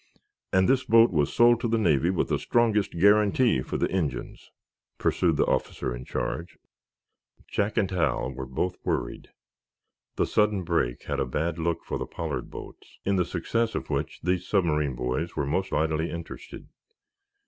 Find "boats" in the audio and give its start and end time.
12.49-12.97